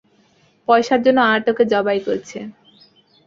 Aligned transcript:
পয়সার 0.67 0.99
জন্য 1.05 1.19
আর্টকে 1.31 1.63
জবাই 1.73 1.99
করছে। 2.07 2.39